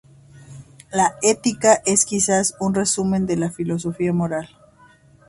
[0.91, 4.49] La "Ética" es quizá un resumen de su filosofía moral.